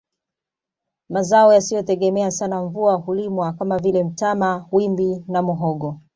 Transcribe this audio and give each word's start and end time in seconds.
Mazao 1.09 1.53
yasiyotegemea 1.53 2.31
sana 2.31 2.63
mvua 2.63 2.93
hulimwa 2.95 3.53
kama 3.53 3.77
vile 3.79 4.03
mtama 4.03 4.67
wimbi 4.71 5.23
na 5.27 5.41
muhogo 5.41 5.99